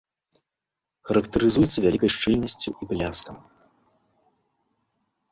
[1.09, 3.37] Характарызуецца вялікай шчыльнасцю і бляскам.